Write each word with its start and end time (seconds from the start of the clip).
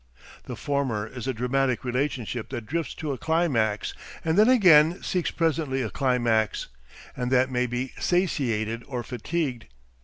The 0.45 0.55
former 0.55 1.05
is 1.05 1.27
a 1.27 1.31
dramatic 1.31 1.83
relationship 1.85 2.49
that 2.49 2.65
drifts 2.65 2.95
to 2.95 3.11
a 3.11 3.19
climax, 3.19 3.93
and 4.25 4.35
then 4.35 4.49
again 4.49 5.03
seeks 5.03 5.29
presently 5.29 5.83
a 5.83 5.91
climax, 5.91 6.69
and 7.15 7.29
that 7.29 7.51
may 7.51 7.67
be 7.67 7.93
satiated 7.99 8.83
or 8.87 9.03
fatigued. 9.03 9.65